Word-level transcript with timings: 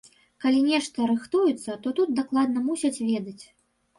Калі 0.45 0.61
нешта 0.69 1.09
рыхтуецца, 1.11 1.75
то 1.85 1.93
тут 2.01 2.09
дакладна 2.19 2.59
мусяць 2.69 3.03
ведаць. 3.13 3.45